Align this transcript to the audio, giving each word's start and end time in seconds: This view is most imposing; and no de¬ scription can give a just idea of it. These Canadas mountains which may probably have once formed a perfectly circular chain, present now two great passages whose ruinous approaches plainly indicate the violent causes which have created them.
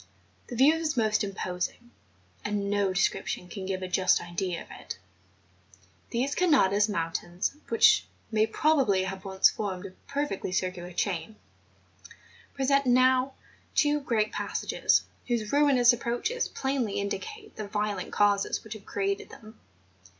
This 0.47 0.57
view 0.57 0.73
is 0.73 0.97
most 0.97 1.23
imposing; 1.23 1.91
and 2.43 2.71
no 2.71 2.89
de¬ 2.89 2.97
scription 2.97 3.47
can 3.47 3.67
give 3.67 3.83
a 3.83 3.87
just 3.87 4.19
idea 4.19 4.63
of 4.63 4.69
it. 4.71 4.97
These 6.09 6.33
Canadas 6.33 6.89
mountains 6.89 7.55
which 7.69 8.07
may 8.31 8.47
probably 8.47 9.03
have 9.03 9.25
once 9.25 9.51
formed 9.51 9.85
a 9.85 9.91
perfectly 10.07 10.51
circular 10.51 10.91
chain, 10.91 11.35
present 12.55 12.87
now 12.87 13.35
two 13.75 13.99
great 13.99 14.31
passages 14.31 15.03
whose 15.27 15.51
ruinous 15.53 15.93
approaches 15.93 16.47
plainly 16.47 16.99
indicate 16.99 17.55
the 17.55 17.67
violent 17.67 18.11
causes 18.11 18.63
which 18.63 18.73
have 18.73 18.85
created 18.87 19.29
them. 19.29 19.59